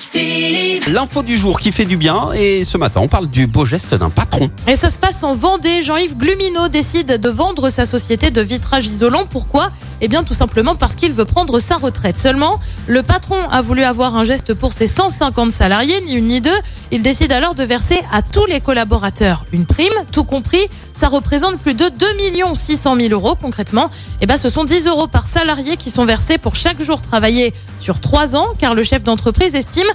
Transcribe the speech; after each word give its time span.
Active. 0.00 0.88
L'info 0.88 1.22
du 1.22 1.36
jour 1.36 1.60
qui 1.60 1.72
fait 1.72 1.84
du 1.84 1.98
bien 1.98 2.32
et 2.32 2.64
ce 2.64 2.78
matin 2.78 3.02
on 3.02 3.08
parle 3.08 3.28
du 3.28 3.46
beau 3.46 3.66
geste 3.66 3.94
d'un 3.94 4.08
patron. 4.08 4.50
Et 4.66 4.74
ça 4.74 4.88
se 4.88 4.98
passe 4.98 5.22
en 5.24 5.34
Vendée. 5.34 5.82
Jean-Yves 5.82 6.16
Glumino 6.16 6.68
décide 6.68 7.20
de 7.20 7.28
vendre 7.28 7.68
sa 7.68 7.84
société 7.84 8.30
de 8.30 8.40
vitrage 8.40 8.86
isolant. 8.86 9.26
Pourquoi? 9.28 9.70
Eh 10.00 10.08
bien 10.08 10.24
tout 10.24 10.32
simplement 10.32 10.74
parce 10.74 10.94
qu'il 10.94 11.12
veut 11.12 11.26
prendre 11.26 11.60
sa 11.60 11.76
retraite. 11.76 12.18
Seulement, 12.18 12.58
le 12.86 13.02
patron 13.02 13.36
a 13.50 13.60
voulu 13.60 13.82
avoir 13.82 14.16
un 14.16 14.24
geste 14.24 14.54
pour 14.54 14.72
ses 14.72 14.86
150 14.86 15.52
salariés, 15.52 16.00
ni 16.00 16.14
une 16.14 16.28
ni 16.28 16.40
deux. 16.40 16.48
Il 16.90 17.02
décide 17.02 17.32
alors 17.32 17.54
de 17.54 17.62
verser 17.62 18.00
à 18.10 18.22
tous 18.22 18.46
les 18.46 18.62
collaborateurs 18.62 19.44
une 19.52 19.66
prime, 19.66 19.92
tout 20.12 20.24
compris. 20.24 20.66
Ça 20.94 21.08
représente 21.08 21.58
plus 21.58 21.74
de 21.74 21.90
2 21.90 22.06
600 22.54 22.96
000 22.96 23.08
euros 23.10 23.36
concrètement. 23.38 23.90
Eh 24.22 24.26
ben, 24.26 24.38
ce 24.38 24.48
sont 24.48 24.64
10 24.64 24.86
euros 24.86 25.06
par 25.06 25.26
salarié 25.26 25.76
qui 25.76 25.90
sont 25.90 26.06
versés 26.06 26.38
pour 26.38 26.56
chaque 26.56 26.80
jour 26.82 27.02
travaillé 27.02 27.52
sur 27.78 28.00
3 28.00 28.34
ans, 28.34 28.48
car 28.58 28.74
le 28.74 28.82
chef 28.82 29.02
d'entreprise 29.02 29.54
estime 29.54 29.89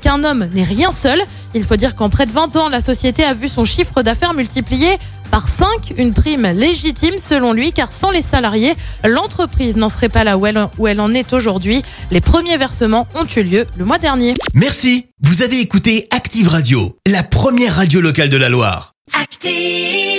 qu'un 0.00 0.24
homme 0.24 0.48
n'est 0.52 0.64
rien 0.64 0.90
seul. 0.90 1.20
Il 1.54 1.64
faut 1.64 1.76
dire 1.76 1.94
qu'en 1.94 2.10
près 2.10 2.26
de 2.26 2.32
20 2.32 2.56
ans, 2.56 2.68
la 2.68 2.80
société 2.80 3.24
a 3.24 3.34
vu 3.34 3.48
son 3.48 3.64
chiffre 3.64 4.02
d'affaires 4.02 4.34
multiplié 4.34 4.98
par 5.30 5.48
5, 5.48 5.94
une 5.96 6.12
prime 6.12 6.46
légitime 6.46 7.18
selon 7.18 7.52
lui, 7.52 7.72
car 7.72 7.92
sans 7.92 8.10
les 8.10 8.22
salariés, 8.22 8.74
l'entreprise 9.04 9.76
n'en 9.76 9.88
serait 9.88 10.08
pas 10.08 10.24
là 10.24 10.36
où 10.36 10.46
elle, 10.46 10.68
où 10.78 10.88
elle 10.88 11.00
en 11.00 11.14
est 11.14 11.32
aujourd'hui. 11.32 11.82
Les 12.10 12.20
premiers 12.20 12.56
versements 12.56 13.06
ont 13.14 13.26
eu 13.36 13.42
lieu 13.42 13.66
le 13.76 13.84
mois 13.84 13.98
dernier. 13.98 14.34
Merci, 14.54 15.06
vous 15.22 15.42
avez 15.42 15.60
écouté 15.60 16.08
Active 16.10 16.48
Radio, 16.48 16.96
la 17.06 17.22
première 17.22 17.76
radio 17.76 18.00
locale 18.00 18.28
de 18.28 18.36
la 18.36 18.48
Loire. 18.48 18.94
Active. 19.20 20.09